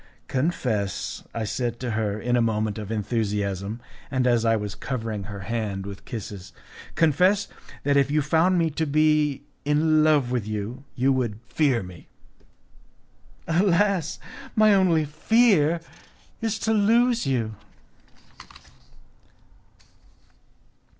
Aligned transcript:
"Confess," 0.27 1.23
I 1.31 1.43
said 1.43 1.79
to 1.81 1.91
her, 1.91 2.19
in 2.19 2.35
a 2.35 2.41
moment 2.41 2.79
of 2.79 2.91
enthusiasm, 2.91 3.79
and 4.09 4.25
as 4.25 4.45
I 4.45 4.55
was 4.55 4.73
covering 4.73 5.25
her 5.25 5.41
hand 5.41 5.85
with 5.85 6.05
kisses, 6.05 6.53
"confess 6.95 7.47
that 7.83 7.95
if 7.97 8.09
you 8.09 8.23
found 8.23 8.57
me 8.57 8.71
to 8.71 8.87
be 8.87 9.43
in 9.63 10.03
love 10.03 10.31
with 10.31 10.47
you 10.47 10.83
you 10.95 11.13
would 11.13 11.39
fear 11.45 11.83
me." 11.83 12.07
"Alas! 13.47 14.17
my 14.55 14.73
only 14.73 15.05
fear 15.05 15.79
is 16.41 16.57
to 16.57 16.73
lose 16.73 17.27
you." 17.27 17.53